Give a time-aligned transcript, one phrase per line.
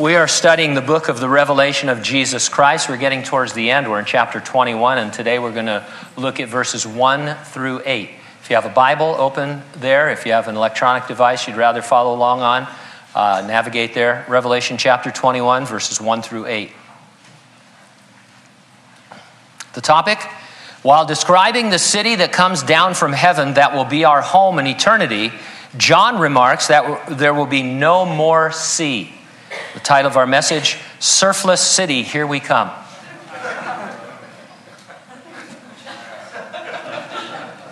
[0.00, 2.88] We are studying the book of the Revelation of Jesus Christ.
[2.88, 3.86] We're getting towards the end.
[3.86, 8.08] We're in chapter 21, and today we're going to look at verses 1 through 8.
[8.40, 10.08] If you have a Bible, open there.
[10.10, 12.66] If you have an electronic device you'd rather follow along on,
[13.14, 14.24] uh, navigate there.
[14.26, 16.72] Revelation chapter 21, verses 1 through 8.
[19.74, 20.18] The topic
[20.80, 24.66] while describing the city that comes down from heaven that will be our home in
[24.66, 25.30] eternity,
[25.76, 29.12] John remarks that there will be no more sea.
[29.74, 32.70] The title of our message Surfless City, Here We Come.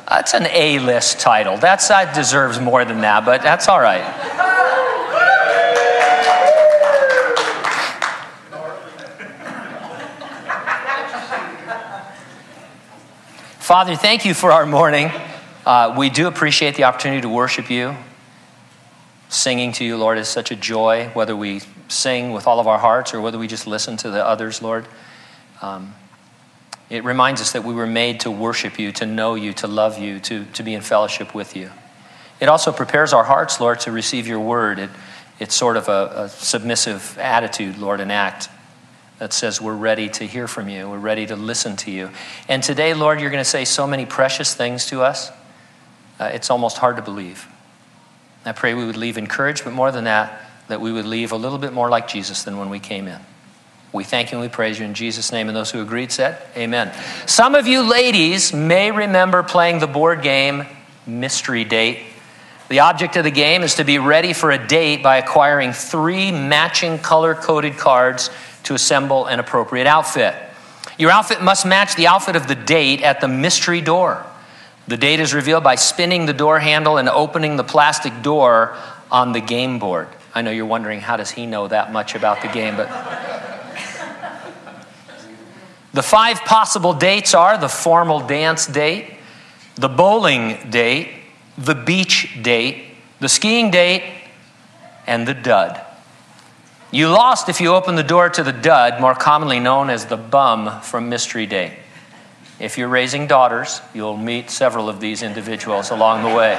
[0.09, 1.59] That's an A list title.
[1.59, 4.03] That deserves more than that, but that's all right.
[13.59, 15.13] Father, thank you for our morning.
[15.67, 17.95] Uh, we do appreciate the opportunity to worship you.
[19.29, 22.79] Singing to you, Lord, is such a joy, whether we sing with all of our
[22.79, 24.87] hearts or whether we just listen to the others, Lord.
[25.61, 25.95] Um,
[26.89, 29.99] it reminds us that we were made to worship you, to know you, to love
[29.99, 31.71] you, to, to be in fellowship with you.
[32.41, 34.79] It also prepares our hearts, Lord, to receive your word.
[34.79, 34.91] It,
[35.39, 38.49] it's sort of a, a submissive attitude, Lord, an act
[39.19, 42.11] that says we're ready to hear from you, we're ready to listen to you.
[42.49, 45.31] And today, Lord, you're going to say so many precious things to us,
[46.19, 47.47] uh, it's almost hard to believe.
[48.49, 51.37] I pray we would leave encouraged, but more than that, that we would leave a
[51.37, 53.21] little bit more like Jesus than when we came in.
[53.93, 55.49] We thank you and we praise you in Jesus' name.
[55.49, 56.93] And those who agreed said, Amen.
[57.27, 60.67] Some of you ladies may remember playing the board game
[61.07, 62.01] Mystery Date.
[62.69, 66.31] The object of the game is to be ready for a date by acquiring three
[66.31, 68.31] matching color coded cards
[68.65, 70.35] to assemble an appropriate outfit.
[70.99, 74.27] Your outfit must match the outfit of the date at the mystery door.
[74.89, 78.75] The date is revealed by spinning the door handle and opening the plastic door
[79.11, 80.09] on the game board.
[80.35, 82.89] I know you're wondering how does he know that much about the game, but
[85.93, 89.15] the five possible dates are the formal dance date,
[89.75, 91.11] the bowling date,
[91.59, 94.05] the beach date, the skiing date,
[95.07, 95.81] and the dud.
[96.91, 100.17] You lost if you opened the door to the dud, more commonly known as the
[100.17, 101.75] bum from Mystery Date.
[102.61, 106.57] If you're raising daughters, you'll meet several of these individuals along the way.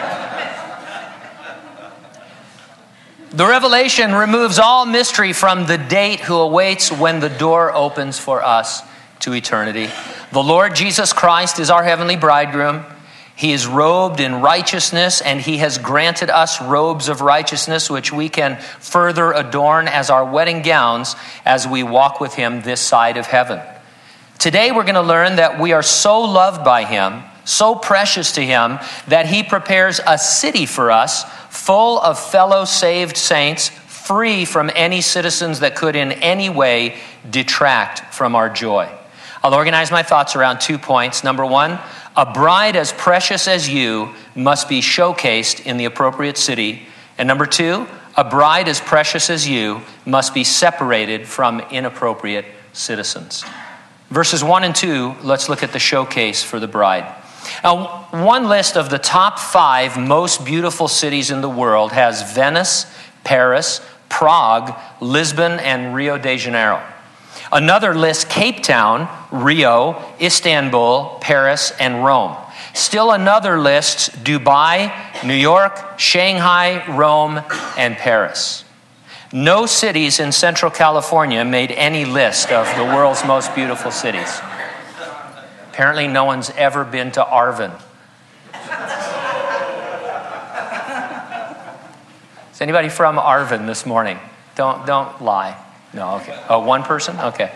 [3.31, 8.43] The revelation removes all mystery from the date who awaits when the door opens for
[8.43, 8.81] us
[9.19, 9.89] to eternity.
[10.31, 12.85] The Lord Jesus Christ is our heavenly bridegroom.
[13.35, 18.29] He is robed in righteousness, and He has granted us robes of righteousness, which we
[18.29, 21.15] can further adorn as our wedding gowns
[21.45, 23.61] as we walk with Him this side of heaven.
[24.39, 28.41] Today, we're going to learn that we are so loved by Him, so precious to
[28.41, 28.79] Him,
[29.09, 35.01] that He prepares a city for us full of fellow saved saints, free from any
[35.01, 36.97] citizens that could in any way
[37.29, 38.89] detract from our joy.
[39.44, 41.21] I'll organize my thoughts around two points.
[41.21, 41.77] Number one,
[42.16, 46.83] a bride as precious as you must be showcased in the appropriate city.
[47.17, 53.44] And number two, a bride as precious as you must be separated from inappropriate citizens.
[54.09, 57.15] Verses 1 and 2, let's look at the showcase for the bride.
[57.63, 62.85] Now, one list of the top five most beautiful cities in the world has Venice,
[63.23, 66.81] Paris, Prague, Lisbon, and Rio de Janeiro.
[67.51, 72.35] Another lists Cape Town, Rio, Istanbul, Paris, and Rome.
[72.73, 74.93] Still another lists Dubai,
[75.23, 77.41] New York, Shanghai, Rome,
[77.77, 78.63] and Paris.
[79.31, 84.41] No cities in Central California made any list of the world's most beautiful cities.
[85.69, 87.72] Apparently, no one's ever been to Arvin.
[92.51, 94.19] Is anybody from Arvin this morning?
[94.56, 95.56] Don't, don't lie.
[95.94, 96.38] No, okay.
[96.50, 97.18] Oh, one person?
[97.18, 97.51] Okay.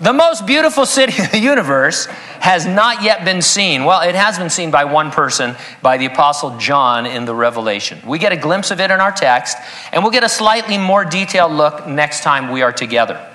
[0.00, 2.06] The most beautiful city in the universe
[2.40, 3.84] has not yet been seen.
[3.84, 8.00] Well, it has been seen by one person, by the Apostle John in the Revelation.
[8.06, 9.58] We get a glimpse of it in our text,
[9.92, 13.26] and we'll get a slightly more detailed look next time we are together.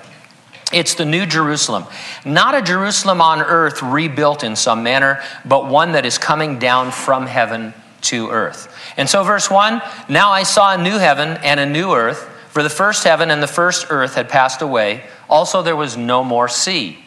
[0.72, 1.84] It's the New Jerusalem.
[2.24, 6.90] Not a Jerusalem on earth rebuilt in some manner, but one that is coming down
[6.90, 8.74] from heaven to earth.
[8.96, 12.64] And so, verse 1 Now I saw a new heaven and a new earth, for
[12.64, 16.48] the first heaven and the first earth had passed away also, there was no more
[16.48, 16.98] sea.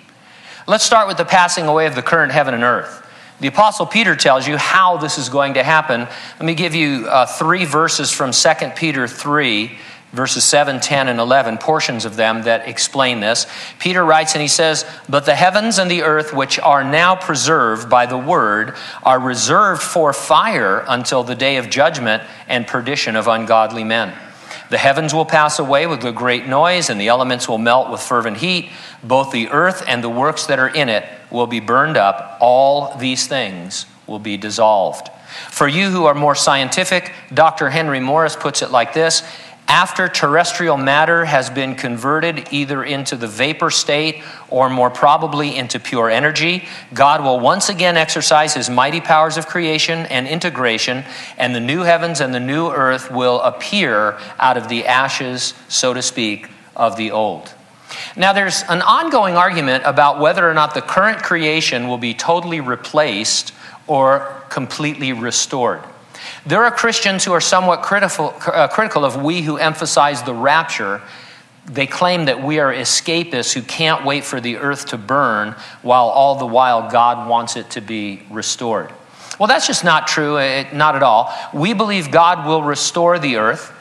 [0.68, 3.06] Let's start with the passing away of the current heaven and earth.
[3.40, 6.02] The Apostle Peter tells you how this is going to happen.
[6.02, 9.72] Let me give you uh, three verses from 2 Peter 3,
[10.12, 13.48] verses 7, 10, and 11, portions of them that explain this.
[13.80, 17.90] Peter writes and he says, But the heavens and the earth, which are now preserved
[17.90, 23.28] by the word, are reserved for fire until the day of judgment and perdition of
[23.28, 24.14] ungodly men.
[24.70, 28.02] The heavens will pass away with a great noise, and the elements will melt with
[28.02, 28.70] fervent heat.
[29.04, 32.38] Both the earth and the works that are in it will be burned up.
[32.40, 35.10] All these things will be dissolved.
[35.50, 37.70] For you who are more scientific, Dr.
[37.70, 39.24] Henry Morris puts it like this
[39.70, 45.80] after terrestrial matter has been converted either into the vapor state or more probably into
[45.80, 51.06] pure energy, God will once again exercise his mighty powers of creation and integration,
[51.38, 55.94] and the new heavens and the new earth will appear out of the ashes, so
[55.94, 57.54] to speak, of the old.
[58.16, 62.60] Now, there's an ongoing argument about whether or not the current creation will be totally
[62.60, 63.54] replaced
[63.86, 65.82] or completely restored.
[66.46, 71.02] There are Christians who are somewhat critical, uh, critical of we who emphasize the rapture.
[71.66, 76.08] They claim that we are escapists who can't wait for the earth to burn while
[76.08, 78.92] all the while God wants it to be restored.
[79.40, 81.34] Well, that's just not true, it, not at all.
[81.54, 83.74] We believe God will restore the earth.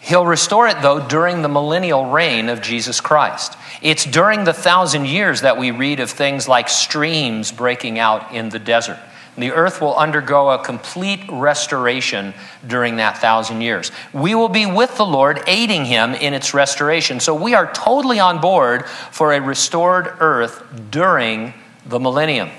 [0.00, 3.56] He'll restore it, though, during the millennial reign of Jesus Christ.
[3.82, 8.48] It's during the thousand years that we read of things like streams breaking out in
[8.48, 8.98] the desert.
[9.36, 12.34] The earth will undergo a complete restoration
[12.66, 13.90] during that thousand years.
[14.12, 17.18] We will be with the Lord, aiding him in its restoration.
[17.18, 21.54] So we are totally on board for a restored earth during
[21.86, 22.50] the millennium.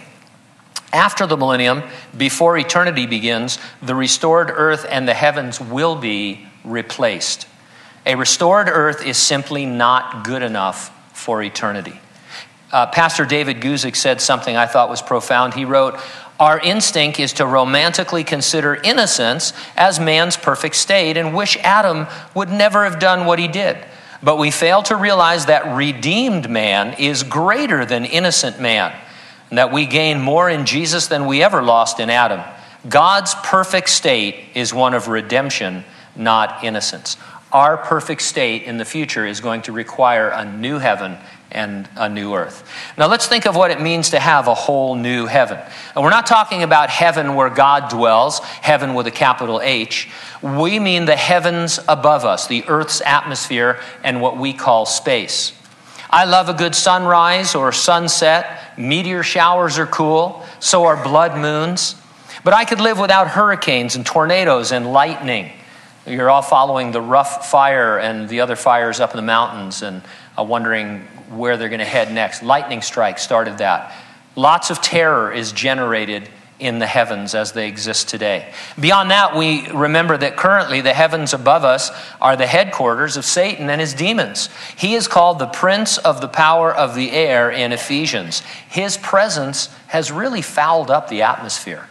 [0.91, 1.83] After the millennium,
[2.17, 7.47] before eternity begins, the restored earth and the heavens will be replaced.
[8.05, 11.99] A restored earth is simply not good enough for eternity.
[12.71, 15.53] Uh, Pastor David Guzik said something I thought was profound.
[15.53, 15.99] He wrote,
[16.39, 22.49] our instinct is to romantically consider innocence as man's perfect state and wish Adam would
[22.49, 23.77] never have done what he did.
[24.21, 28.97] But we fail to realize that redeemed man is greater than innocent man,
[29.49, 32.41] and that we gain more in Jesus than we ever lost in Adam.
[32.87, 35.83] God's perfect state is one of redemption,
[36.15, 37.17] not innocence.
[37.51, 41.17] Our perfect state in the future is going to require a new heaven
[41.53, 42.67] and a new earth.
[42.97, 45.59] Now let's think of what it means to have a whole new heaven.
[45.95, 50.09] And we're not talking about heaven where God dwells, heaven with a capital H.
[50.41, 55.53] We mean the heavens above us, the earth's atmosphere, and what we call space.
[56.09, 58.77] I love a good sunrise or sunset.
[58.77, 61.95] Meteor showers are cool, so are blood moons.
[62.43, 65.51] But I could live without hurricanes and tornadoes and lightning.
[66.05, 70.01] You're all following the rough fire and the other fires up in the mountains and
[70.37, 72.43] uh, wondering where they're going to head next.
[72.43, 73.95] Lightning strike started that.
[74.35, 78.53] Lots of terror is generated in the heavens as they exist today.
[78.79, 81.91] Beyond that, we remember that currently the heavens above us
[82.21, 84.49] are the headquarters of Satan and his demons.
[84.77, 88.41] He is called the prince of the power of the air in Ephesians.
[88.69, 91.87] His presence has really fouled up the atmosphere.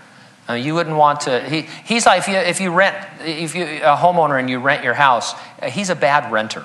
[0.48, 1.40] Uh, you wouldn't want to.
[1.40, 4.82] He, he's like if you, if you rent, if you a homeowner and you rent
[4.82, 5.34] your house,
[5.68, 6.64] he's a bad renter.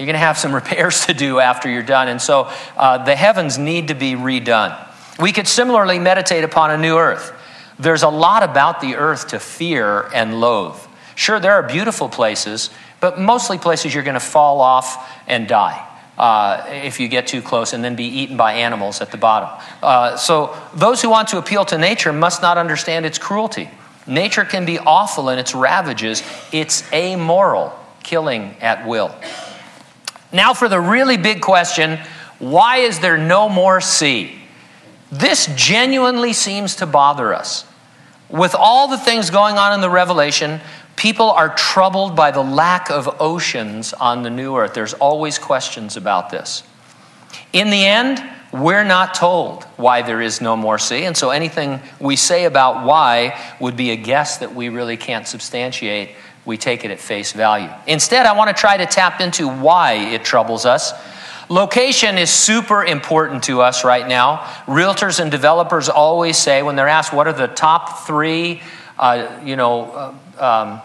[0.00, 2.08] You're going to have some repairs to do after you're done.
[2.08, 4.74] And so uh, the heavens need to be redone.
[5.20, 7.34] We could similarly meditate upon a new earth.
[7.78, 10.80] There's a lot about the earth to fear and loathe.
[11.16, 12.70] Sure, there are beautiful places,
[13.00, 15.86] but mostly places you're going to fall off and die.
[16.16, 19.48] Uh, if you get too close and then be eaten by animals at the bottom.
[19.82, 23.70] Uh, so, those who want to appeal to nature must not understand its cruelty.
[24.06, 26.22] Nature can be awful in its ravages,
[26.52, 27.72] it's amoral,
[28.02, 29.14] killing at will.
[30.32, 31.98] Now, for the really big question
[32.38, 34.34] why is there no more sea?
[35.12, 37.66] This genuinely seems to bother us.
[38.30, 40.60] With all the things going on in the Revelation,
[40.96, 44.72] people are troubled by the lack of oceans on the new earth.
[44.72, 46.62] There's always questions about this.
[47.52, 48.22] In the end,
[48.52, 52.84] we're not told why there is no more sea, and so anything we say about
[52.84, 56.10] why would be a guess that we really can't substantiate
[56.44, 57.70] we take it at face value.
[57.86, 60.92] Instead, I want to try to tap into why it troubles us.
[61.48, 64.38] Location is super important to us right now.
[64.66, 68.62] Realtors and developers always say when they're asked what are the top three,
[68.98, 70.80] uh, you know, uh, um,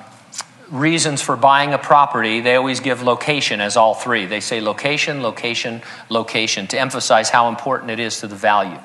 [0.71, 4.25] reasons for buying a property, they always give location as all three.
[4.25, 8.79] They say location, location, location to emphasize how important it is to the value.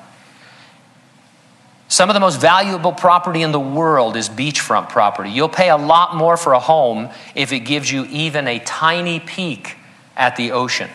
[1.91, 5.29] Some of the most valuable property in the world is beachfront property.
[5.29, 9.19] You'll pay a lot more for a home if it gives you even a tiny
[9.19, 9.75] peek
[10.15, 10.89] at the ocean.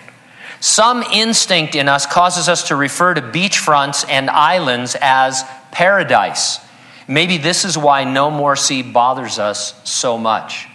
[0.58, 6.60] Some instinct in us causes us to refer to beachfronts and islands as paradise.
[7.06, 10.66] Maybe this is why no more sea bothers us so much.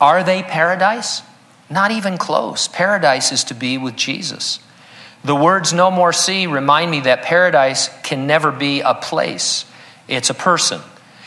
[0.00, 1.20] Are they paradise?
[1.68, 2.68] Not even close.
[2.68, 4.60] Paradise is to be with Jesus.
[5.24, 9.64] The words no more sea remind me that paradise can never be a place,
[10.08, 10.80] it's a person.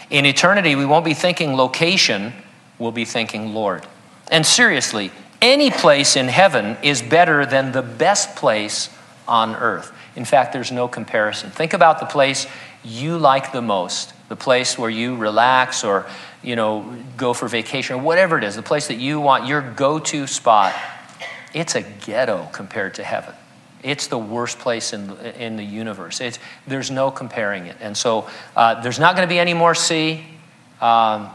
[0.09, 2.33] In eternity, we won't be thinking location,
[2.79, 3.85] we'll be thinking Lord.
[4.31, 8.89] And seriously, any place in heaven is better than the best place
[9.27, 9.91] on earth.
[10.15, 11.49] In fact, there's no comparison.
[11.49, 12.47] Think about the place
[12.83, 16.05] you like the most, the place where you relax or,
[16.41, 19.61] you know, go for vacation or whatever it is, the place that you want, your
[19.61, 20.73] go to spot.
[21.53, 23.35] It's a ghetto compared to heaven.
[23.83, 26.21] It's the worst place in, in the universe.
[26.21, 27.77] It's, there's no comparing it.
[27.79, 30.23] And so uh, there's not going to be any more sea,
[30.81, 31.29] um,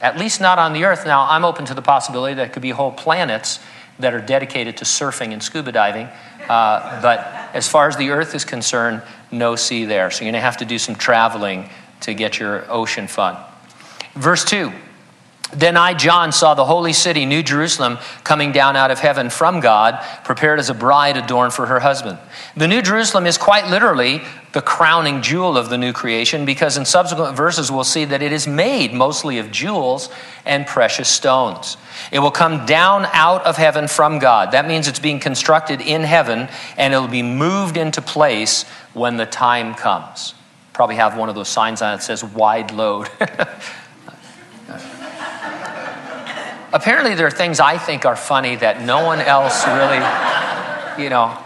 [0.00, 1.06] at least not on the earth.
[1.06, 3.58] Now, I'm open to the possibility that could be whole planets
[3.98, 6.08] that are dedicated to surfing and scuba diving.
[6.48, 7.20] Uh, but
[7.54, 10.10] as far as the earth is concerned, no sea there.
[10.10, 11.70] So you're going to have to do some traveling
[12.00, 13.36] to get your ocean fun.
[14.14, 14.72] Verse 2
[15.52, 19.60] then I, John, saw the holy city, New Jerusalem, coming down out of heaven from
[19.60, 22.18] God, prepared as a bride adorned for her husband.
[22.56, 24.22] The New Jerusalem is quite literally
[24.52, 28.32] the crowning jewel of the new creation because in subsequent verses we'll see that it
[28.32, 30.08] is made mostly of jewels
[30.46, 31.76] and precious stones.
[32.12, 34.52] It will come down out of heaven from God.
[34.52, 39.26] That means it's being constructed in heaven and it'll be moved into place when the
[39.26, 40.34] time comes.
[40.72, 43.08] Probably have one of those signs on it that says wide load.
[46.74, 51.38] apparently there are things I think are funny that no one else really, you know,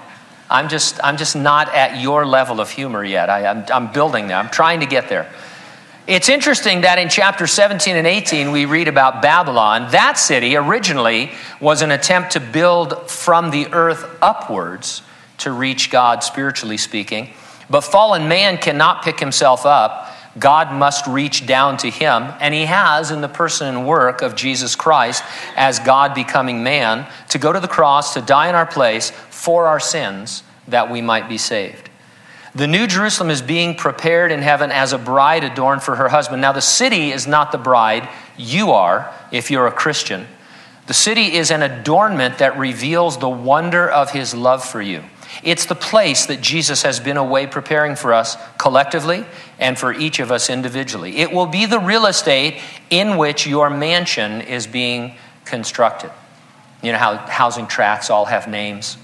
[0.51, 3.29] I'm just, I'm just not at your level of humor yet.
[3.29, 4.39] I, am I'm, I'm building there.
[4.39, 5.31] I'm trying to get there.
[6.07, 9.91] It's interesting that in chapter 17 and 18, we read about Babylon.
[9.91, 11.31] That city originally
[11.61, 15.03] was an attempt to build from the earth upwards
[15.39, 17.35] to reach God, spiritually speaking.
[17.69, 22.67] But fallen man cannot pick himself up God must reach down to him, and he
[22.67, 25.23] has in the person and work of Jesus Christ
[25.57, 29.67] as God becoming man to go to the cross, to die in our place for
[29.67, 31.89] our sins, that we might be saved.
[32.55, 36.43] The New Jerusalem is being prepared in heaven as a bride adorned for her husband.
[36.43, 40.27] Now, the city is not the bride, you are, if you're a Christian.
[40.87, 45.05] The city is an adornment that reveals the wonder of his love for you.
[45.43, 49.25] It's the place that Jesus has been away preparing for us collectively
[49.59, 51.19] and for each of us individually.
[51.19, 56.11] It will be the real estate in which your mansion is being constructed.
[56.83, 58.97] You know how housing tracts all have names?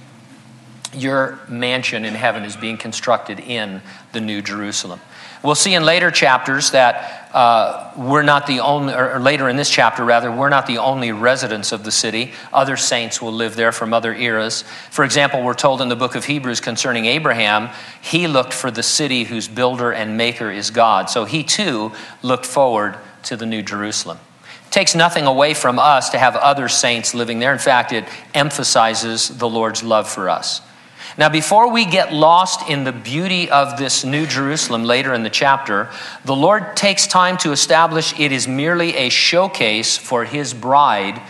[0.93, 5.01] Your mansion in heaven is being constructed in the New Jerusalem.
[5.45, 9.69] We'll see in later chapters that uh, we're not the only, or later in this
[9.69, 12.33] chapter, rather, we're not the only residents of the city.
[12.51, 14.65] Other saints will live there from other eras.
[14.91, 17.69] For example, we're told in the book of Hebrews concerning Abraham,
[18.01, 21.11] he looked for the city whose builder and maker is God.
[21.11, 24.19] So he too looked forward to the New Jerusalem.
[24.67, 27.53] It takes nothing away from us to have other saints living there.
[27.53, 30.63] In fact, it emphasizes the Lord's love for us.
[31.17, 35.31] Now, before we get lost in the beauty of this New Jerusalem later in the
[35.31, 35.89] chapter,
[36.25, 41.23] the Lord takes time to establish it is merely a showcase for His bride,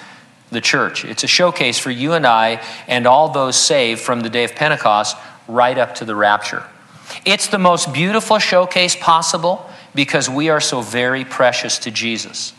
[0.50, 1.04] the church.
[1.04, 4.54] It's a showcase for you and I and all those saved from the day of
[4.54, 6.64] Pentecost right up to the rapture.
[7.26, 12.54] It's the most beautiful showcase possible because we are so very precious to Jesus.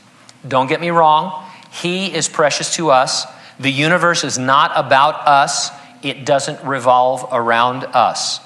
[0.48, 3.26] Don't get me wrong, He is precious to us.
[3.60, 5.72] The universe is not about us
[6.06, 8.40] it doesn't revolve around us.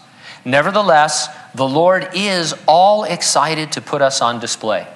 [0.45, 4.87] Nevertheless, the Lord is all excited to put us on display.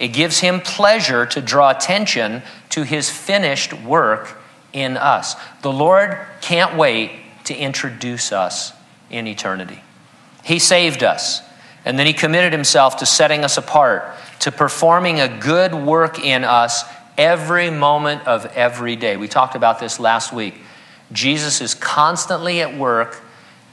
[0.00, 4.38] It gives him pleasure to draw attention to his finished work
[4.72, 5.36] in us.
[5.60, 7.12] The Lord can't wait
[7.44, 8.72] to introduce us
[9.10, 9.82] in eternity.
[10.42, 11.42] He saved us,
[11.84, 14.04] and then he committed himself to setting us apart,
[14.40, 16.84] to performing a good work in us
[17.18, 19.16] every moment of every day.
[19.16, 20.54] We talked about this last week.
[21.12, 23.22] Jesus is constantly at work,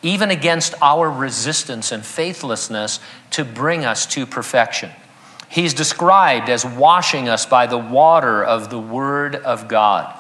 [0.02, 3.00] even against our resistance and faithlessness,
[3.32, 4.92] to bring us to perfection.
[5.50, 10.20] He's described as washing us by the water of the Word of God.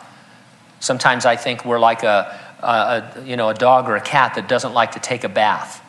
[0.79, 4.47] Sometimes I think we're like a, a, you know, a dog or a cat that
[4.47, 5.83] doesn't like to take a bath.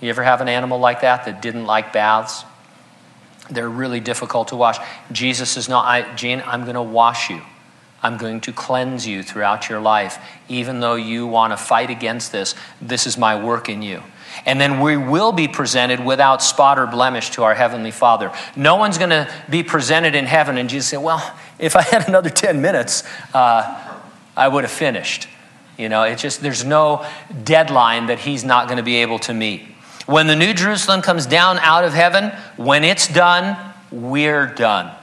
[0.00, 2.44] You ever have an animal like that that didn't like baths?
[3.50, 4.78] They're really difficult to wash.
[5.12, 6.00] Jesus is not, I,
[6.46, 7.42] I'm going to wash you.
[8.04, 10.18] I'm going to cleanse you throughout your life.
[10.50, 14.02] Even though you want to fight against this, this is my work in you.
[14.44, 18.30] And then we will be presented without spot or blemish to our Heavenly Father.
[18.56, 22.06] No one's going to be presented in heaven and Jesus say, Well, if I had
[22.06, 24.02] another 10 minutes, uh,
[24.36, 25.26] I would have finished.
[25.78, 27.06] You know, it's just, there's no
[27.42, 29.62] deadline that He's not going to be able to meet.
[30.04, 33.56] When the New Jerusalem comes down out of heaven, when it's done,
[33.90, 34.94] we're done.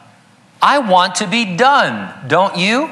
[0.62, 2.89] I want to be done, don't you?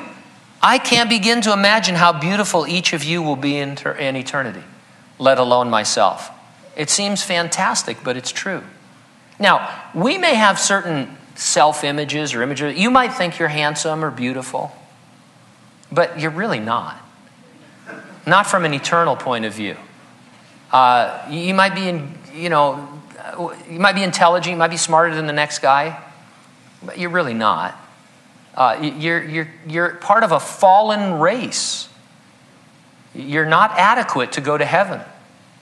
[0.61, 4.15] I can't begin to imagine how beautiful each of you will be in, ter- in
[4.15, 4.63] eternity,
[5.17, 6.31] let alone myself.
[6.75, 8.63] It seems fantastic, but it's true.
[9.39, 12.77] Now, we may have certain self images or images.
[12.77, 14.71] You might think you're handsome or beautiful.
[15.91, 16.97] but you're really not.
[18.25, 19.75] Not from an eternal point of view.
[20.71, 22.87] Uh, you might be, in, you know,
[23.69, 25.99] you might be intelligent, you might be smarter than the next guy,
[26.83, 27.75] but you're really not.
[28.55, 31.87] Uh, you're, you're, you're part of a fallen race.
[33.13, 35.01] You're not adequate to go to heaven.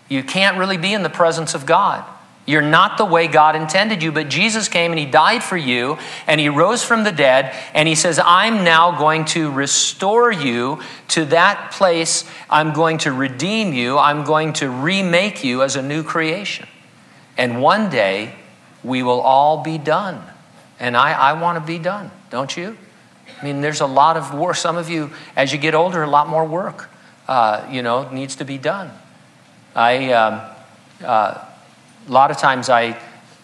[0.09, 2.03] You can't really be in the presence of God.
[2.47, 5.97] You're not the way God intended you, but Jesus came and He died for you
[6.27, 10.81] and He rose from the dead and He says, I'm now going to restore you
[11.09, 12.23] to that place.
[12.49, 13.97] I'm going to redeem you.
[13.97, 16.69] I'm going to remake you as a new creation.
[17.37, 18.35] And one day
[18.81, 20.23] we will all be done.
[20.79, 22.77] And I, I want to be done, don't you?
[23.39, 24.55] I mean, there's a lot of work.
[24.55, 26.89] Some of you, as you get older, a lot more work,
[27.27, 28.91] uh, you know, needs to be done.
[29.75, 30.11] I.
[30.13, 30.41] Um,
[31.03, 31.43] uh,
[32.07, 32.93] a lot of times I,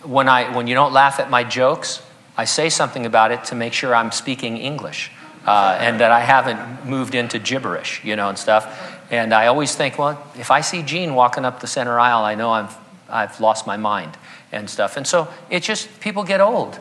[0.04, 2.02] when, I, when you don't laugh at my jokes,
[2.38, 5.12] I say something about it to make sure I'm speaking English
[5.46, 9.02] uh, and that I haven't moved into gibberish, you know, and stuff.
[9.12, 12.36] And I always think, well, if I see Gene walking up the center aisle, I
[12.36, 12.76] know I've,
[13.10, 14.18] I've lost my mind
[14.52, 14.98] and stuff.
[14.98, 16.80] And so it's just, people get old,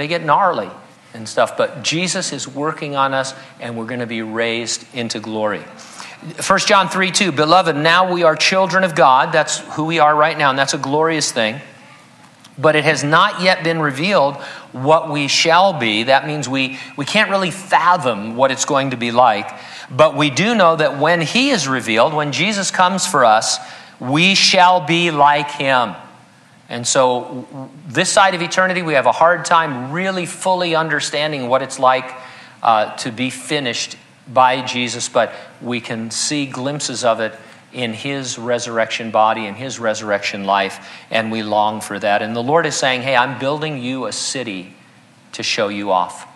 [0.00, 0.70] they get gnarly
[1.14, 1.56] and stuff.
[1.56, 5.64] But Jesus is working on us, and we're going to be raised into glory.
[6.46, 9.32] 1 John 3 2, beloved, now we are children of God.
[9.32, 11.60] That's who we are right now, and that's a glorious thing.
[12.58, 14.36] But it has not yet been revealed
[14.72, 16.04] what we shall be.
[16.04, 19.50] That means we, we can't really fathom what it's going to be like.
[19.90, 23.58] But we do know that when He is revealed, when Jesus comes for us,
[24.00, 25.94] we shall be like Him.
[26.68, 27.46] And so,
[27.86, 32.12] this side of eternity, we have a hard time really fully understanding what it's like
[32.62, 33.96] uh, to be finished
[34.26, 35.32] by Jesus, but
[35.62, 37.34] we can see glimpses of it
[37.72, 42.22] in his resurrection body and his resurrection life, and we long for that.
[42.22, 44.74] And the Lord is saying, Hey, I'm building you a city
[45.32, 46.26] to show you off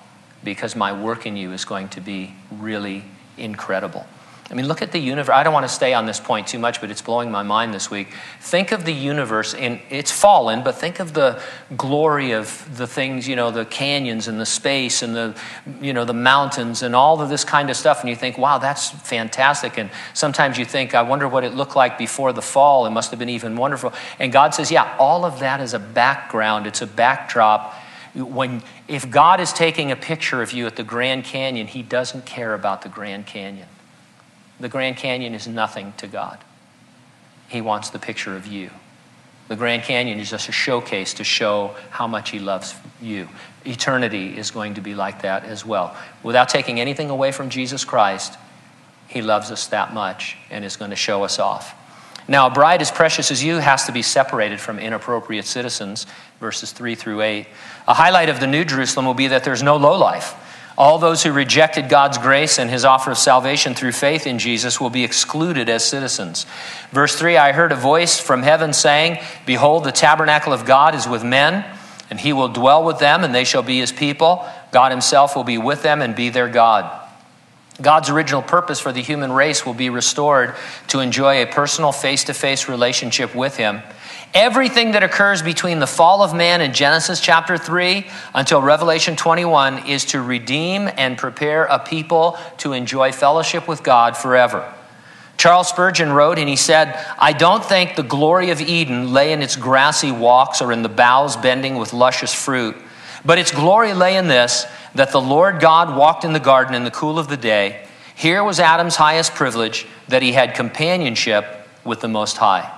[0.44, 3.04] because my work in you is going to be really
[3.36, 4.06] incredible.
[4.50, 5.32] I mean, look at the universe.
[5.32, 7.72] I don't want to stay on this point too much, but it's blowing my mind
[7.72, 8.08] this week.
[8.40, 11.40] Think of the universe, and it's fallen, but think of the
[11.76, 15.40] glory of the things, you know, the canyons and the space and the,
[15.80, 18.00] you know, the mountains and all of this kind of stuff.
[18.00, 19.78] And you think, wow, that's fantastic.
[19.78, 22.86] And sometimes you think, I wonder what it looked like before the fall.
[22.86, 23.92] It must have been even wonderful.
[24.18, 27.72] And God says, yeah, all of that is a background, it's a backdrop.
[28.16, 32.26] When, if God is taking a picture of you at the Grand Canyon, He doesn't
[32.26, 33.68] care about the Grand Canyon.
[34.60, 36.38] The Grand Canyon is nothing to God.
[37.48, 38.70] He wants the picture of you.
[39.48, 43.28] The Grand Canyon is just a showcase to show how much He loves you.
[43.66, 45.96] Eternity is going to be like that as well.
[46.22, 48.38] Without taking anything away from Jesus Christ,
[49.08, 51.74] He loves us that much and is going to show us off.
[52.28, 56.06] Now, a bride as precious as you has to be separated from inappropriate citizens,
[56.38, 57.46] verses 3 through 8.
[57.88, 60.36] A highlight of the New Jerusalem will be that there's no low life.
[60.80, 64.80] All those who rejected God's grace and his offer of salvation through faith in Jesus
[64.80, 66.46] will be excluded as citizens.
[66.90, 71.06] Verse 3 I heard a voice from heaven saying, Behold, the tabernacle of God is
[71.06, 71.66] with men,
[72.08, 74.48] and he will dwell with them, and they shall be his people.
[74.72, 76.99] God himself will be with them and be their God.
[77.80, 80.54] God's original purpose for the human race will be restored
[80.88, 83.82] to enjoy a personal face to face relationship with him
[84.32, 89.88] Everything that occurs between the fall of man in Genesis chapter 3 until Revelation 21
[89.88, 94.72] is to redeem and prepare a people to enjoy fellowship with God forever.
[95.36, 99.42] Charles Spurgeon wrote, and he said, I don't think the glory of Eden lay in
[99.42, 102.76] its grassy walks or in the boughs bending with luscious fruit,
[103.24, 106.84] but its glory lay in this that the Lord God walked in the garden in
[106.84, 107.86] the cool of the day.
[108.14, 111.46] Here was Adam's highest privilege that he had companionship
[111.84, 112.70] with the Most High.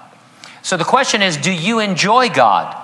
[0.63, 2.79] So the question is do you enjoy God?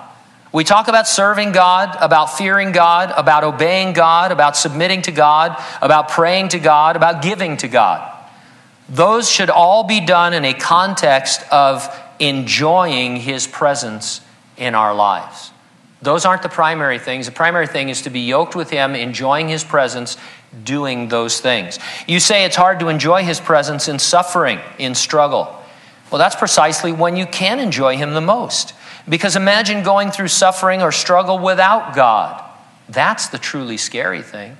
[0.51, 5.63] We talk about serving God, about fearing God, about obeying God, about submitting to God,
[5.81, 8.15] about praying to God, about giving to God.
[8.89, 11.87] Those should all be done in a context of
[12.19, 14.21] enjoying His presence
[14.57, 15.51] in our lives.
[16.01, 17.25] Those aren't the primary things.
[17.25, 20.17] The primary thing is to be yoked with Him, enjoying His presence,
[20.63, 21.77] doing those things.
[22.07, 25.55] You say it's hard to enjoy His presence in suffering, in struggle.
[26.09, 28.73] Well, that's precisely when you can enjoy Him the most.
[29.07, 32.43] Because imagine going through suffering or struggle without God.
[32.87, 34.57] That's the truly scary thing.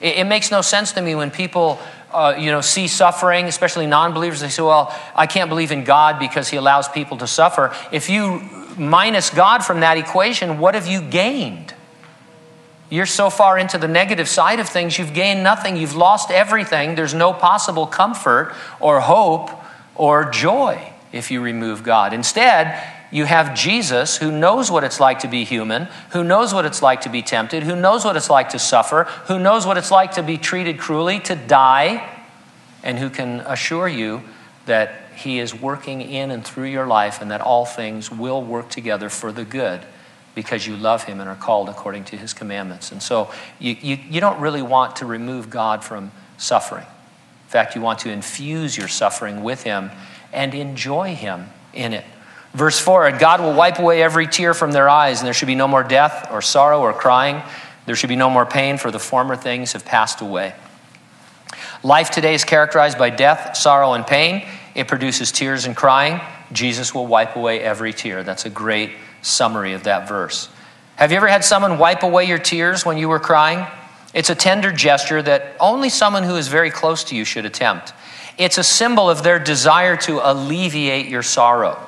[0.00, 1.78] It, it makes no sense to me when people
[2.12, 4.40] uh, you know, see suffering, especially non believers.
[4.40, 7.74] They say, well, I can't believe in God because He allows people to suffer.
[7.92, 11.74] If you minus God from that equation, what have you gained?
[12.88, 15.76] You're so far into the negative side of things, you've gained nothing.
[15.76, 16.96] You've lost everything.
[16.96, 19.50] There's no possible comfort or hope
[19.94, 22.12] or joy if you remove God.
[22.12, 26.64] Instead, you have Jesus who knows what it's like to be human, who knows what
[26.64, 29.76] it's like to be tempted, who knows what it's like to suffer, who knows what
[29.76, 32.08] it's like to be treated cruelly, to die,
[32.82, 34.22] and who can assure you
[34.66, 38.70] that He is working in and through your life and that all things will work
[38.70, 39.82] together for the good
[40.34, 42.90] because you love Him and are called according to His commandments.
[42.90, 46.86] And so you, you, you don't really want to remove God from suffering.
[46.86, 49.90] In fact, you want to infuse your suffering with Him
[50.32, 52.04] and enjoy Him in it.
[52.54, 55.48] Verse 4 And God will wipe away every tear from their eyes, and there should
[55.48, 57.42] be no more death or sorrow or crying.
[57.84, 60.54] There should be no more pain, for the former things have passed away.
[61.82, 64.46] Life today is characterized by death, sorrow, and pain.
[64.80, 66.22] It produces tears and crying.
[66.52, 68.22] Jesus will wipe away every tear.
[68.22, 70.48] That's a great summary of that verse.
[70.96, 73.66] Have you ever had someone wipe away your tears when you were crying?
[74.14, 77.92] It's a tender gesture that only someone who is very close to you should attempt.
[78.38, 81.78] It's a symbol of their desire to alleviate your sorrow.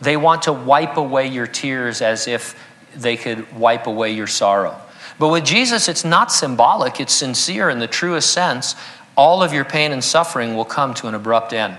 [0.00, 2.60] They want to wipe away your tears as if
[2.96, 4.76] they could wipe away your sorrow.
[5.20, 8.74] But with Jesus, it's not symbolic, it's sincere in the truest sense.
[9.16, 11.78] All of your pain and suffering will come to an abrupt end.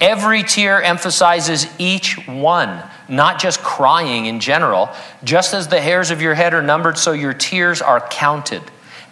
[0.00, 4.90] Every tear emphasizes each one, not just crying in general.
[5.24, 8.62] Just as the hairs of your head are numbered, so your tears are counted.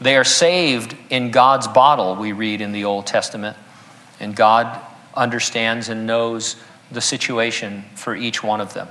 [0.00, 3.56] They are saved in God's bottle, we read in the Old Testament.
[4.20, 4.80] And God
[5.14, 6.56] understands and knows
[6.92, 8.88] the situation for each one of them.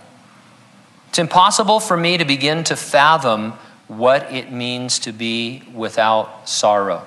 [1.09, 3.53] It's impossible for me to begin to fathom
[3.87, 7.05] what it means to be without sorrow.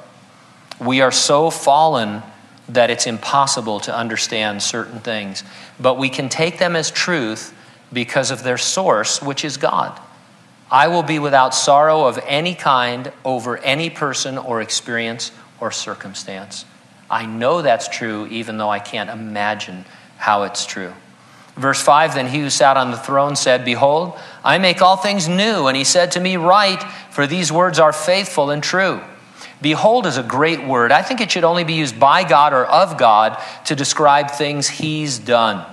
[0.81, 2.22] We are so fallen
[2.68, 5.42] that it's impossible to understand certain things,
[5.81, 7.54] but we can take them as truth
[7.92, 9.98] because of their source, which is God.
[10.70, 16.66] I will be without sorrow of any kind over any person or experience or circumstance.
[17.11, 19.87] I know that's true, even though I can't imagine
[20.18, 20.92] how it's true.
[21.57, 25.26] Verse 5 Then he who sat on the throne said, Behold, I make all things
[25.26, 25.66] new.
[25.66, 29.00] And he said to me, Write, for these words are faithful and true.
[29.60, 30.92] Behold is a great word.
[30.92, 34.68] I think it should only be used by God or of God to describe things
[34.68, 35.66] he's done.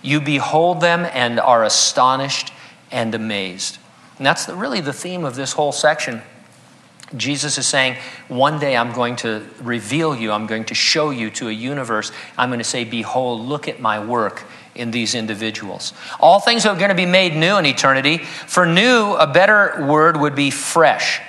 [0.00, 2.52] You behold them and are astonished
[2.90, 3.78] and amazed.
[4.18, 6.22] And that's the, really the theme of this whole section.
[7.16, 7.96] Jesus is saying,
[8.28, 12.12] One day I'm going to reveal you, I'm going to show you to a universe.
[12.38, 15.92] I'm going to say, Behold, look at my work in these individuals.
[16.18, 18.18] All things are going to be made new in eternity.
[18.18, 21.20] For new, a better word would be fresh.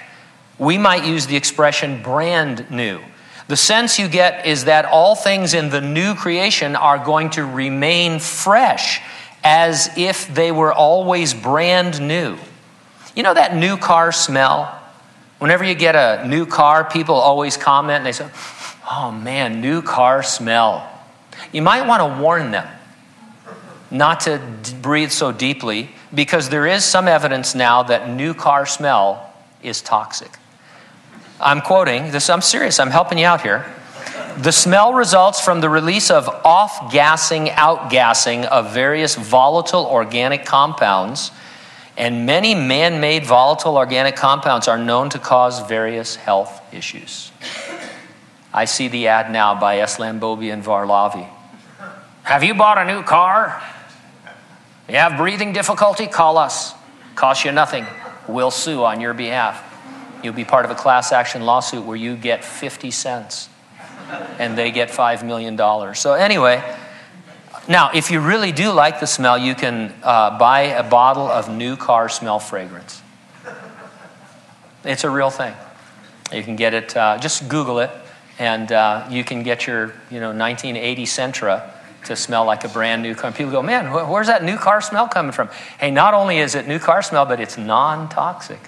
[0.59, 2.99] We might use the expression brand new.
[3.47, 7.45] The sense you get is that all things in the new creation are going to
[7.45, 9.01] remain fresh
[9.43, 12.37] as if they were always brand new.
[13.15, 14.79] You know that new car smell?
[15.39, 18.29] Whenever you get a new car, people always comment and they say,
[18.89, 20.89] Oh man, new car smell.
[21.51, 22.67] You might want to warn them
[23.91, 24.41] not to
[24.81, 30.31] breathe so deeply because there is some evidence now that new car smell is toxic.
[31.39, 33.65] I'm quoting this, I'm serious, I'm helping you out here.
[34.37, 40.45] The smell results from the release of off gassing, out gassing of various volatile organic
[40.45, 41.31] compounds,
[41.97, 47.31] and many man made volatile organic compounds are known to cause various health issues.
[48.51, 49.97] I see the ad now by S.
[49.97, 51.27] Lambobi and Varlavi.
[52.23, 53.61] Have you bought a new car?
[54.87, 56.07] You have breathing difficulty?
[56.07, 56.73] Call us.
[57.15, 57.85] Cost you nothing.
[58.27, 59.72] We'll sue on your behalf.
[60.23, 63.49] You'll be part of a class action lawsuit where you get 50 cents
[64.39, 65.57] and they get $5 million.
[65.95, 66.63] So, anyway,
[67.67, 71.49] now if you really do like the smell, you can uh, buy a bottle of
[71.49, 73.01] new car smell fragrance.
[74.85, 75.53] It's a real thing.
[76.31, 77.91] You can get it, uh, just Google it,
[78.39, 81.69] and uh, you can get your you know, 1980 Sentra
[82.05, 83.31] to smell like a brand new car.
[83.31, 85.49] People go, man, where's that new car smell coming from?
[85.79, 88.59] Hey, not only is it new car smell, but it's non toxic.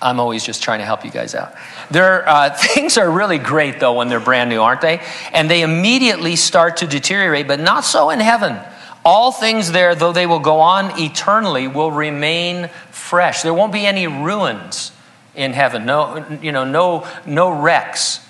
[0.00, 1.54] I'm always just trying to help you guys out.
[1.90, 5.00] Their uh, things are really great though when they're brand new, aren't they?
[5.32, 8.58] And they immediately start to deteriorate, but not so in heaven.
[9.04, 13.42] All things there, though they will go on eternally, will remain fresh.
[13.42, 14.92] There won't be any ruins
[15.34, 15.86] in heaven.
[15.86, 18.20] No, you know, no, no wrecks.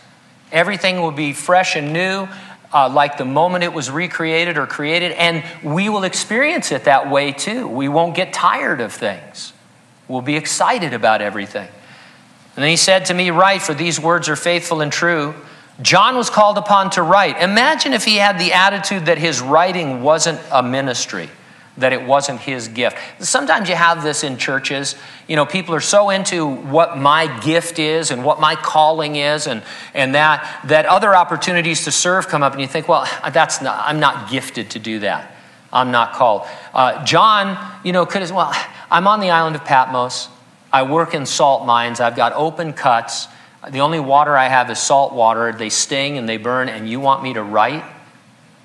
[0.52, 2.28] Everything will be fresh and new
[2.72, 7.11] uh, like the moment it was recreated or created, and we will experience it that
[7.11, 7.66] way too.
[7.66, 9.52] We won't get tired of things,
[10.09, 11.68] we'll be excited about everything.
[12.57, 15.35] And then he said to me, Write, for these words are faithful and true.
[15.81, 17.40] John was called upon to write.
[17.40, 21.29] Imagine if he had the attitude that his writing wasn't a ministry
[21.79, 22.97] that it wasn't his gift.
[23.21, 24.97] Sometimes you have this in churches.
[25.27, 29.47] You know, people are so into what my gift is and what my calling is
[29.47, 29.62] and,
[29.94, 33.81] and that, that other opportunities to serve come up and you think, well, that's not,
[33.87, 35.35] I'm not gifted to do that.
[35.72, 36.46] I'm not called.
[36.72, 38.52] Uh, John, you know, could as well,
[38.90, 40.28] I'm on the island of Patmos.
[40.72, 42.00] I work in salt mines.
[42.00, 43.28] I've got open cuts.
[43.70, 45.52] the only water I have is salt water.
[45.52, 47.85] They sting and they burn, and you want me to write?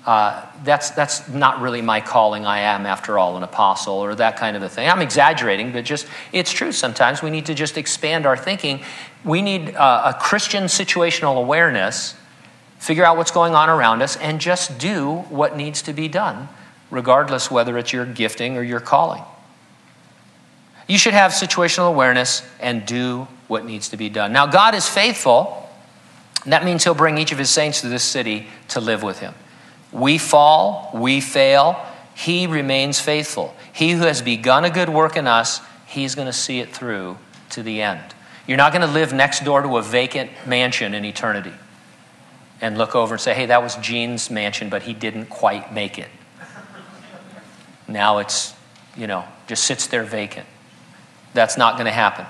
[0.06, 2.44] Uh, that's, that's not really my calling.
[2.44, 4.88] I am, after all, an apostle or that kind of a thing.
[4.88, 6.72] I'm exaggerating, but just it's true.
[6.72, 8.80] Sometimes we need to just expand our thinking.
[9.24, 12.14] We need uh, a Christian situational awareness,
[12.78, 16.48] figure out what's going on around us, and just do what needs to be done,
[16.90, 19.22] regardless whether it's your gifting or your calling.
[20.86, 24.32] You should have situational awareness and do what needs to be done.
[24.32, 25.60] Now, God is faithful.
[26.44, 29.18] And that means He'll bring each of His saints to this city to live with
[29.18, 29.34] Him.
[29.92, 31.84] We fall, we fail.
[32.14, 33.54] He remains faithful.
[33.72, 37.16] He who has begun a good work in us, He's going to see it through
[37.50, 38.02] to the end.
[38.46, 41.52] You're not going to live next door to a vacant mansion in eternity
[42.60, 45.98] and look over and say, hey, that was Gene's mansion, but he didn't quite make
[45.98, 46.08] it.
[47.88, 48.54] Now it's,
[48.96, 50.46] you know, just sits there vacant.
[51.34, 52.26] That's not going to happen.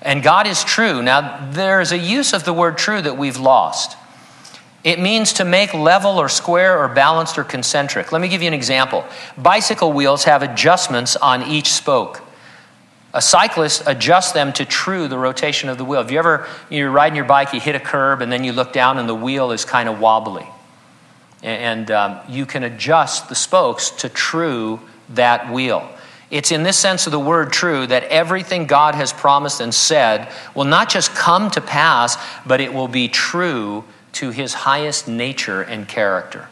[0.00, 1.02] And God is true.
[1.02, 3.96] Now, there's a use of the word true that we've lost.
[4.84, 8.10] It means to make level or square or balanced or concentric.
[8.10, 9.04] Let me give you an example.
[9.38, 12.20] Bicycle wheels have adjustments on each spoke.
[13.14, 16.00] A cyclist adjusts them to true the rotation of the wheel.
[16.00, 18.72] If you ever you're riding your bike, you hit a curb, and then you look
[18.72, 20.46] down and the wheel is kind of wobbly,
[21.42, 24.80] and um, you can adjust the spokes to true
[25.14, 25.88] that wheel.
[26.30, 30.32] It's in this sense of the word true that everything God has promised and said
[30.54, 35.60] will not just come to pass, but it will be true to his highest nature
[35.60, 36.48] and character.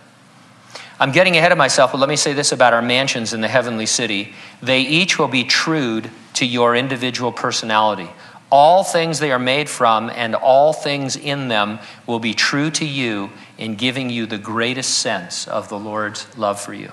[0.99, 3.49] I'm getting ahead of myself, but let me say this about our mansions in the
[3.49, 4.35] heavenly city.
[4.63, 6.03] They each will be true
[6.35, 8.11] to your individual personality.
[8.53, 12.85] All things they are made from and all things in them will be true to
[12.85, 16.93] you in giving you the greatest sense of the Lord's love for you.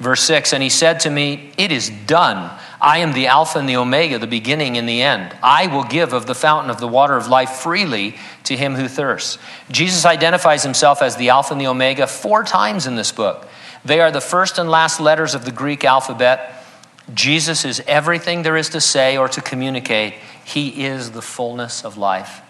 [0.00, 2.58] Verse 6 And he said to me, It is done.
[2.80, 5.36] I am the Alpha and the Omega, the beginning and the end.
[5.42, 8.88] I will give of the fountain of the water of life freely to him who
[8.88, 9.38] thirsts.
[9.70, 13.46] Jesus identifies himself as the Alpha and the Omega four times in this book.
[13.84, 16.64] They are the first and last letters of the Greek alphabet.
[17.12, 20.14] Jesus is everything there is to say or to communicate.
[20.44, 22.40] He is the fullness of life.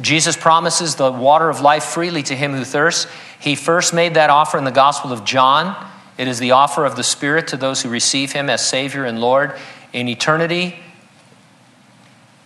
[0.00, 3.10] Jesus promises the water of life freely to him who thirsts.
[3.40, 5.90] He first made that offer in the Gospel of John.
[6.16, 9.20] It is the offer of the Spirit to those who receive Him as Savior and
[9.20, 9.54] Lord.
[9.92, 10.76] In eternity,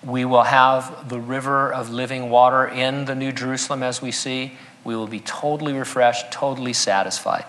[0.03, 4.53] we will have the river of living water in the New Jerusalem as we see.
[4.85, 7.45] We will be totally refreshed, totally satisfied.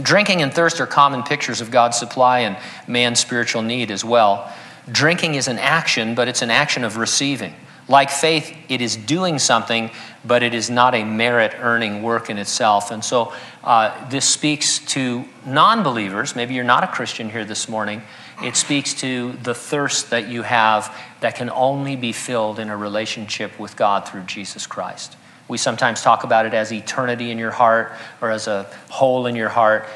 [0.00, 4.50] Drinking and thirst are common pictures of God's supply and man's spiritual need as well.
[4.90, 7.54] Drinking is an action, but it's an action of receiving.
[7.88, 9.90] Like faith, it is doing something,
[10.24, 12.90] but it is not a merit earning work in itself.
[12.90, 13.32] And so
[13.64, 16.36] uh, this speaks to non believers.
[16.36, 18.02] Maybe you're not a Christian here this morning.
[18.42, 22.76] It speaks to the thirst that you have that can only be filled in a
[22.76, 25.16] relationship with God through Jesus Christ.
[25.48, 29.34] We sometimes talk about it as eternity in your heart or as a hole in
[29.34, 29.86] your heart.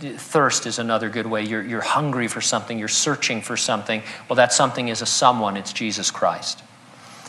[0.00, 1.42] Thirst is another good way.
[1.42, 4.02] You're, you're hungry for something, you're searching for something.
[4.28, 6.62] Well, that something is a someone, it's Jesus Christ.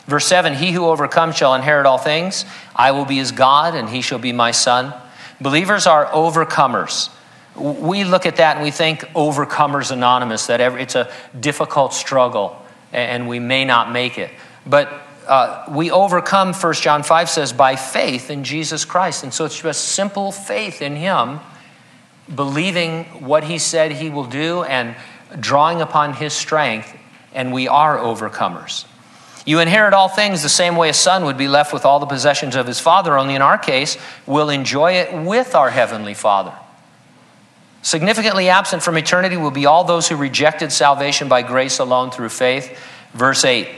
[0.08, 2.44] Verse 7 He who overcomes shall inherit all things.
[2.74, 4.92] I will be his God, and he shall be my son.
[5.40, 7.10] Believers are overcomers.
[7.54, 12.60] We look at that and we think Overcomers Anonymous, that it's a difficult struggle
[12.92, 14.30] and we may not make it.
[14.66, 14.92] But
[15.26, 19.24] uh, we overcome, 1 John 5 says, by faith in Jesus Christ.
[19.24, 21.40] And so it's just simple faith in Him,
[22.34, 24.96] believing what He said He will do and
[25.38, 26.96] drawing upon His strength,
[27.34, 28.86] and we are overcomers.
[29.48, 32.04] You inherit all things the same way a son would be left with all the
[32.04, 36.52] possessions of his father, only in our case, we'll enjoy it with our heavenly father.
[37.80, 42.28] Significantly absent from eternity will be all those who rejected salvation by grace alone through
[42.28, 42.78] faith.
[43.14, 43.70] Verse 8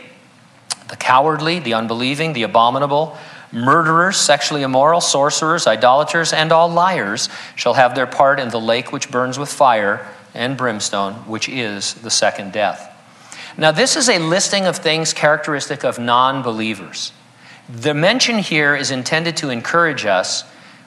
[0.89, 3.17] the cowardly, the unbelieving, the abominable,
[3.53, 8.91] murderers, sexually immoral, sorcerers, idolaters, and all liars shall have their part in the lake
[8.91, 10.05] which burns with fire
[10.35, 12.90] and brimstone, which is the second death.
[13.61, 17.13] Now, this is a listing of things characteristic of non believers.
[17.69, 20.45] The mention here is intended to encourage us.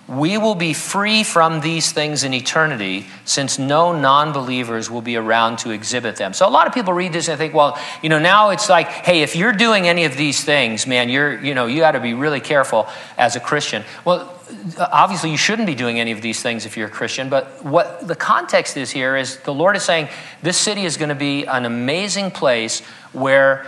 [0.07, 5.15] We will be free from these things in eternity since no non believers will be
[5.15, 6.33] around to exhibit them.
[6.33, 8.87] So, a lot of people read this and think, well, you know, now it's like,
[8.87, 12.01] hey, if you're doing any of these things, man, you're, you know, you got to
[12.01, 12.87] be really careful
[13.17, 13.83] as a Christian.
[14.03, 14.37] Well,
[14.77, 18.05] obviously you shouldn't be doing any of these things if you're a Christian, but what
[18.07, 20.09] the context is here is the Lord is saying
[20.41, 22.81] this city is going to be an amazing place
[23.13, 23.65] where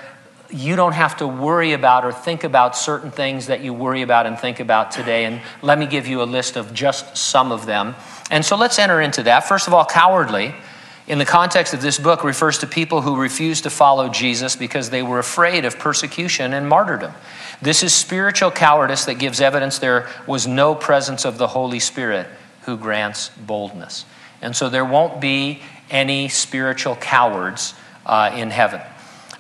[0.50, 4.26] you don't have to worry about or think about certain things that you worry about
[4.26, 5.26] and think about today.
[5.26, 7.96] And let me give you a list of just some of them.
[8.30, 9.42] And so let's enter into that.
[9.42, 10.54] First of all, cowardly.
[11.08, 14.90] in the context of this book refers to people who refused to follow Jesus because
[14.90, 17.14] they were afraid of persecution and martyrdom.
[17.62, 22.28] This is spiritual cowardice that gives evidence there was no presence of the Holy Spirit
[22.64, 24.06] who grants boldness.
[24.42, 28.82] And so there won't be any spiritual cowards uh, in heaven.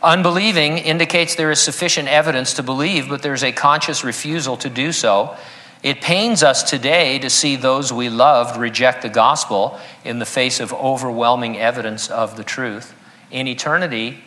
[0.06, 4.91] Unbelieving indicates there is sufficient evidence to believe, but there's a conscious refusal to do
[4.91, 5.36] so.
[5.82, 10.60] It pains us today to see those we loved reject the gospel in the face
[10.60, 12.94] of overwhelming evidence of the truth.
[13.32, 14.20] In eternity,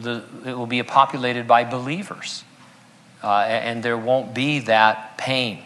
[0.00, 2.42] the, it will be populated by believers,
[3.22, 5.60] uh, and there won't be that pain.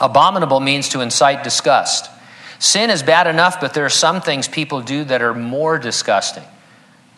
[0.00, 2.10] Abominable means to incite disgust.
[2.58, 6.44] Sin is bad enough, but there are some things people do that are more disgusting.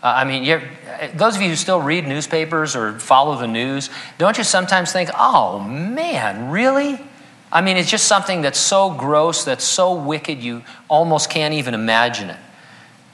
[0.05, 0.61] Uh, I mean,
[1.15, 3.89] those of you who still read newspapers or follow the news,
[4.19, 7.01] don't you sometimes think, oh man, really?
[7.51, 11.73] I mean, it's just something that's so gross, that's so wicked, you almost can't even
[11.73, 12.37] imagine it.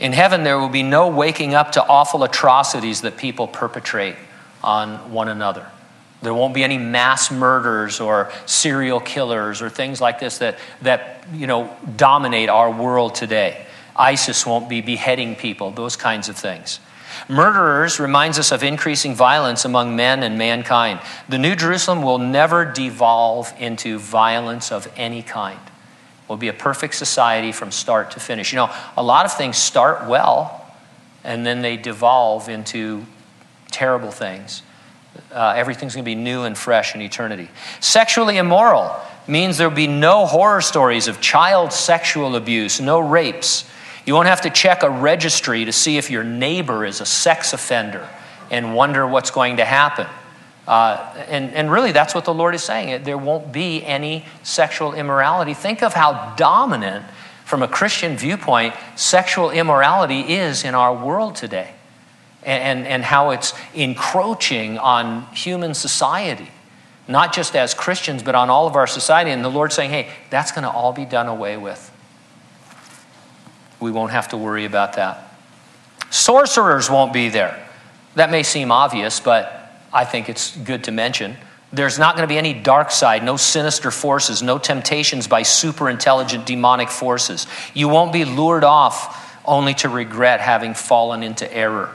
[0.01, 4.17] In heaven, there will be no waking up to awful atrocities that people perpetrate
[4.65, 5.67] on one another.
[6.23, 11.25] There won't be any mass murders or serial killers or things like this that, that
[11.33, 13.65] you know, dominate our world today.
[14.01, 16.81] ISIS won't be beheading people, those kinds of things.
[17.29, 21.01] Murderers reminds us of increasing violence among men and mankind.
[21.29, 25.61] The New Jerusalem will never devolve into violence of any kind.
[25.61, 28.53] It will be a perfect society from start to finish.
[28.53, 30.57] You know, a lot of things start well
[31.23, 33.05] and then they devolve into
[33.71, 34.63] terrible things.
[35.33, 37.49] Uh, everything's going to be new and fresh in eternity.
[37.81, 38.95] Sexually immoral
[39.27, 43.70] means there will be no horror stories of child sexual abuse, no rapes,
[44.07, 47.53] you won't have to check a registry to see if your neighbor is a sex
[47.53, 48.09] offender
[48.51, 50.07] and wonder what's going to happen.
[50.67, 53.03] Uh, and, and really, that's what the Lord is saying.
[53.03, 55.55] There won't be any sexual immorality.
[55.55, 57.05] Think of how dominant,
[57.45, 61.73] from a Christian viewpoint, sexual immorality is in our world today,
[62.45, 66.49] and, and, and how it's encroaching on human society,
[67.09, 69.31] not just as Christians, but on all of our society.
[69.31, 71.91] And the Lord's saying, hey, that's going to all be done away with.
[73.81, 75.35] We won't have to worry about that.
[76.11, 77.67] Sorcerers won't be there.
[78.15, 81.37] That may seem obvious, but I think it's good to mention.
[81.73, 85.89] There's not going to be any dark side, no sinister forces, no temptations by super
[85.89, 87.47] intelligent demonic forces.
[87.75, 91.95] You won't be lured off only to regret having fallen into error.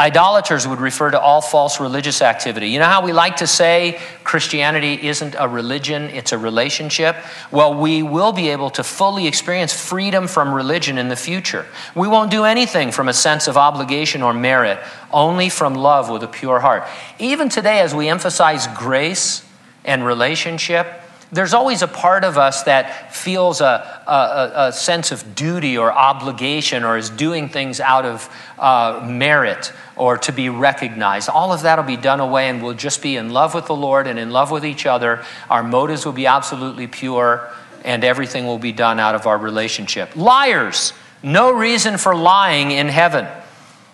[0.00, 2.70] Idolaters would refer to all false religious activity.
[2.70, 7.16] You know how we like to say Christianity isn't a religion, it's a relationship?
[7.50, 11.66] Well, we will be able to fully experience freedom from religion in the future.
[11.94, 14.78] We won't do anything from a sense of obligation or merit,
[15.12, 16.84] only from love with a pure heart.
[17.18, 19.46] Even today, as we emphasize grace
[19.84, 20.99] and relationship,
[21.32, 25.92] there's always a part of us that feels a, a, a, sense of duty or
[25.92, 31.28] obligation or is doing things out of uh, merit or to be recognized.
[31.28, 33.76] All of that will be done away and we'll just be in love with the
[33.76, 35.24] Lord and in love with each other.
[35.48, 37.48] Our motives will be absolutely pure
[37.84, 40.16] and everything will be done out of our relationship.
[40.16, 43.28] Liars, no reason for lying in heaven.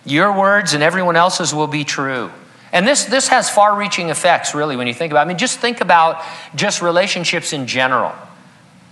[0.05, 2.31] Your words and everyone else's will be true.
[2.76, 5.24] And this, this has far reaching effects, really, when you think about it.
[5.24, 6.22] I mean, just think about
[6.54, 8.12] just relationships in general.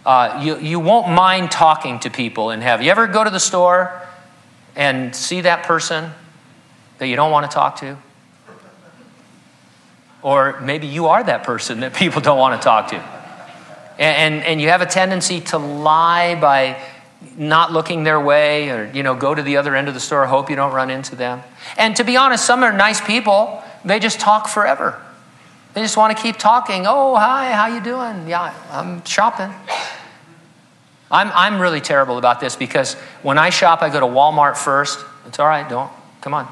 [0.07, 3.39] Uh, you, you won't mind talking to people and have You ever go to the
[3.39, 4.01] store
[4.75, 6.13] and see that person
[6.97, 7.99] that you don't want to talk to?
[10.23, 12.97] Or maybe you are that person that people don't want to talk to.
[13.99, 16.83] And, and, and you have a tendency to lie by
[17.37, 20.27] not looking their way or you know go to the other end of the store
[20.27, 21.43] hope you don't run into them
[21.79, 25.01] and to be honest some are nice people they just talk forever.
[25.75, 26.85] They just want to keep talking.
[26.87, 28.29] Oh hi how you doing?
[28.29, 29.53] Yeah i'm shopping.
[31.11, 35.05] I'm, I'm really terrible about this because when i shop i go to walmart first.
[35.27, 36.49] It's all right don't come on.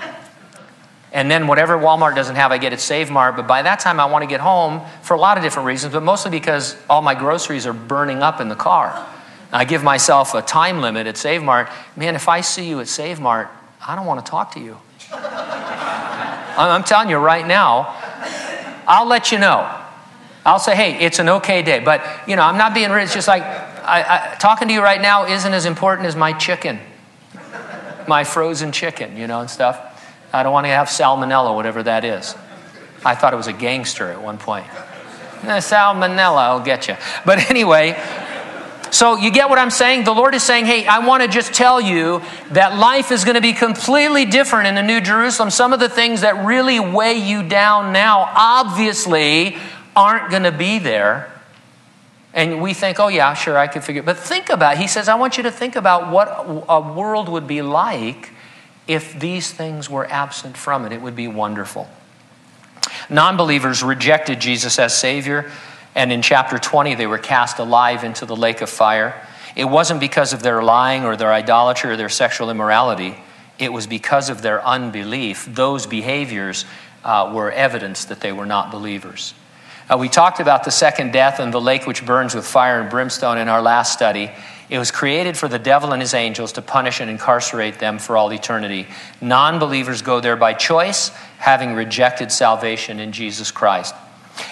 [1.13, 3.37] And then whatever walmart doesn't have i get at save mart.
[3.37, 5.93] But by that time i want to get home for a lot of different reasons
[5.93, 9.07] but mostly because all my groceries are burning up in the car.
[9.53, 11.69] I give myself a time limit at Save Mart.
[11.95, 13.51] Man, if I see you at Save Mart,
[13.87, 14.79] I don't want to talk to you.
[16.57, 17.95] I'm telling you right now,
[18.87, 19.79] I'll let you know.
[20.45, 21.79] I'll say, hey, it's an okay day.
[21.79, 23.05] But, you know, I'm not being rude.
[23.05, 26.33] It's just like I, I, talking to you right now isn't as important as my
[26.33, 26.79] chicken,
[28.07, 29.89] my frozen chicken, you know, and stuff.
[30.33, 32.35] I don't want to have salmonella, whatever that is.
[33.05, 34.67] I thought it was a gangster at one point.
[35.43, 36.97] Eh, salmonella will get you.
[37.27, 37.91] But anyway,
[38.93, 40.05] so you get what I'm saying?
[40.05, 43.35] The Lord is saying, hey, I want to just tell you that life is going
[43.35, 45.51] to be completely different in the New Jerusalem.
[45.51, 49.57] Some of the things that really weigh you down now obviously
[49.97, 51.33] aren't going to be there
[52.35, 54.07] And we think, oh, yeah, sure, I could figure it.
[54.07, 54.79] But think about.
[54.79, 56.29] He says, I want you to think about what
[56.69, 58.31] a world would be like
[58.89, 60.93] if these things were absent from it.
[60.93, 61.89] It would be wonderful.
[63.11, 65.51] Non believers rejected Jesus as Savior,
[65.95, 69.27] and in chapter 20, they were cast alive into the lake of fire.
[69.55, 73.17] It wasn't because of their lying or their idolatry or their sexual immorality,
[73.59, 75.47] it was because of their unbelief.
[75.49, 76.65] Those behaviors
[77.05, 79.35] uh, were evidence that they were not believers.
[79.89, 82.89] Uh, we talked about the second death and the lake which burns with fire and
[82.89, 84.31] brimstone in our last study.
[84.71, 88.17] It was created for the devil and his angels to punish and incarcerate them for
[88.17, 88.87] all eternity.
[89.21, 93.95] Non believers go there by choice, having rejected salvation in Jesus Christ.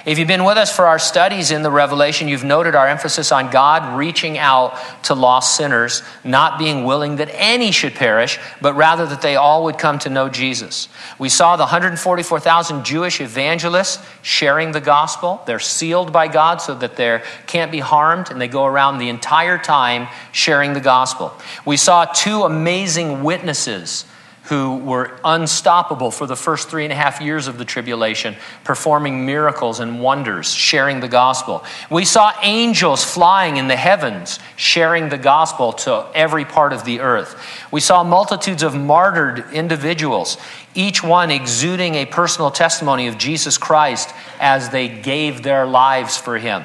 [0.04, 3.32] If you've been with us for our studies in the Revelation, you've noted our emphasis
[3.32, 8.74] on God reaching out to lost sinners, not being willing that any should perish, but
[8.74, 10.88] rather that they all would come to know Jesus.
[11.18, 15.42] We saw the 144,000 Jewish evangelists sharing the gospel.
[15.46, 19.08] They're sealed by God so that they can't be harmed, and they go around the
[19.08, 21.34] entire time sharing the gospel.
[21.64, 24.04] We saw two amazing witnesses
[24.50, 28.34] who were unstoppable for the first three and a half years of the tribulation,
[28.64, 31.64] performing miracles and wonders, sharing the gospel.
[31.88, 36.98] We saw angels flying in the heavens, sharing the gospel to every part of the
[36.98, 37.40] earth.
[37.70, 40.36] We saw multitudes of martyred individuals,
[40.74, 46.38] each one exuding a personal testimony of Jesus Christ as they gave their lives for
[46.38, 46.64] him.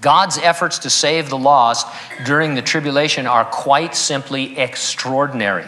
[0.00, 1.88] God's efforts to save the lost
[2.24, 5.66] during the tribulation are quite simply extraordinary.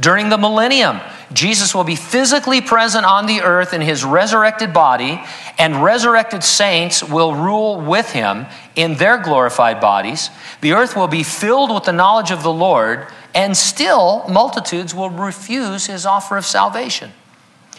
[0.00, 1.00] During the millennium,
[1.32, 5.22] Jesus will be physically present on the earth in his resurrected body,
[5.56, 10.30] and resurrected saints will rule with him in their glorified bodies.
[10.60, 15.10] The earth will be filled with the knowledge of the Lord, and still multitudes will
[15.10, 17.12] refuse his offer of salvation.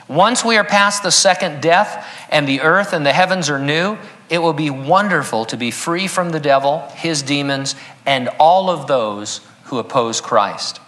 [0.07, 3.97] Once we are past the second death and the earth and the heavens are new,
[4.29, 8.87] it will be wonderful to be free from the devil, his demons, and all of
[8.87, 10.79] those who oppose Christ.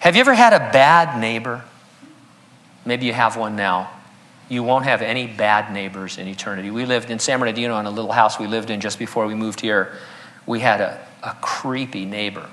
[0.00, 1.62] Have you ever had a bad neighbor?
[2.86, 3.90] Maybe you have one now.
[4.48, 6.70] You won't have any bad neighbors in eternity.
[6.70, 9.34] We lived in San Bernardino in a little house we lived in just before we
[9.34, 9.92] moved here.
[10.46, 12.48] We had a, a creepy neighbor.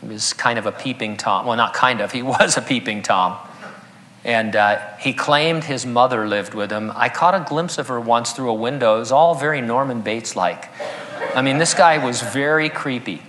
[0.00, 1.46] He was kind of a peeping Tom.
[1.46, 3.36] Well, not kind of, he was a peeping Tom.
[4.24, 6.92] And uh, he claimed his mother lived with him.
[6.94, 8.96] I caught a glimpse of her once through a window.
[8.96, 10.68] It was all very Norman Bates like.
[11.34, 13.22] I mean, this guy was very creepy.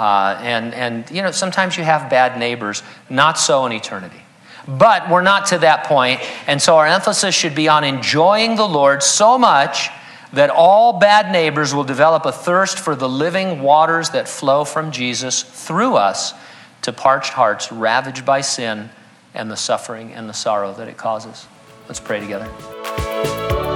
[0.00, 2.82] Uh, and, and, you know, sometimes you have bad neighbors.
[3.10, 4.22] Not so in eternity.
[4.66, 8.66] But we're not to that point, and so our emphasis should be on enjoying the
[8.66, 9.90] Lord so much
[10.32, 14.90] that all bad neighbors will develop a thirst for the living waters that flow from
[14.90, 16.32] Jesus through us
[16.82, 18.88] to parched hearts ravaged by sin
[19.34, 21.46] and the suffering and the sorrow that it causes.
[21.88, 23.69] Let's pray together.